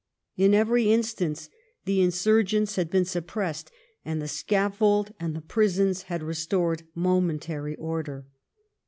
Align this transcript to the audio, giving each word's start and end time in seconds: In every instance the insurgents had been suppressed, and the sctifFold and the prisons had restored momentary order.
In 0.35 0.55
every 0.55 0.91
instance 0.91 1.47
the 1.85 2.01
insurgents 2.01 2.75
had 2.75 2.89
been 2.89 3.05
suppressed, 3.05 3.69
and 4.03 4.19
the 4.19 4.25
sctifFold 4.25 5.13
and 5.19 5.35
the 5.35 5.41
prisons 5.41 6.01
had 6.09 6.23
restored 6.23 6.81
momentary 6.95 7.75
order. 7.75 8.25